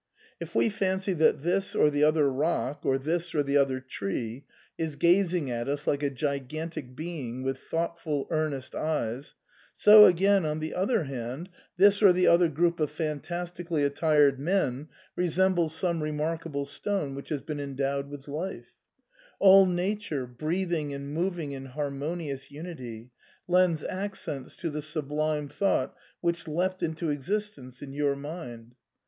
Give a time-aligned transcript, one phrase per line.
[0.39, 4.45] If we fancy that this or the other rock or this or the other tree
[4.75, 9.35] is gazing at us like a gigantic being with thoughtful earnest eyes,
[9.75, 14.87] so again, on the other hand, this or the other group of fantastically attired men
[15.15, 18.73] resembles some remarkable stone which has been endowed with life;
[19.37, 23.11] all Nature, breathing and moving in harmonious unity,
[23.47, 28.73] lends accents to the sublime thought which leapt into existence in your mind.